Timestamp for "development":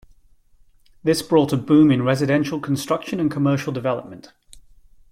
3.71-4.33